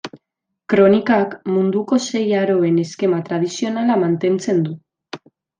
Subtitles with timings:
[0.71, 4.79] Kronikak munduko sei aroen eskema tradizionala mantentzen du.